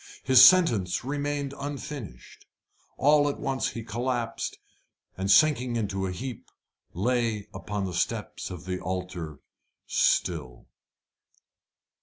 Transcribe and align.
His 0.23 0.43
sentence 0.43 1.05
remained 1.05 1.53
unfinished. 1.59 2.47
All 2.97 3.29
at 3.29 3.39
once 3.39 3.67
he 3.69 3.83
collapsed, 3.83 4.57
and, 5.15 5.29
sinking 5.29 5.75
into 5.75 6.07
a 6.07 6.11
heap, 6.11 6.49
lay 6.91 7.47
upon 7.53 7.85
the 7.85 7.93
steps 7.93 8.49
of 8.49 8.65
the 8.65 8.79
altar 8.79 9.41
still. 9.85 10.65